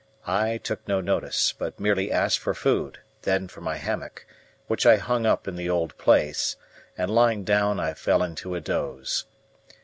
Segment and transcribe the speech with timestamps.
[0.25, 4.25] I took no notice, but merely asked for food, then for my hammock,
[4.65, 6.55] which I hung up in the old place,
[6.97, 9.25] and lying down I fell into a doze.